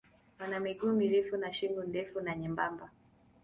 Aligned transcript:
Wana 0.39 0.59
miguu 0.59 0.91
mirefu 0.93 1.37
na 1.37 1.53
shingo 1.53 1.83
ndefu 1.83 2.21
na 2.21 2.35
nyembamba. 2.35 2.91